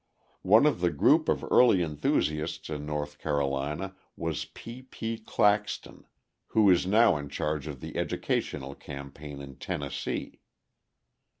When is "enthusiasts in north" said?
1.83-3.19